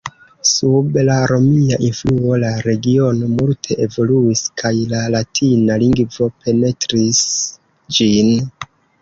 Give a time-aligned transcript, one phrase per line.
[0.51, 7.23] Sub la romia influo la regiono multe evoluis kaj la latina lingvo penetris
[8.01, 8.35] ĝin.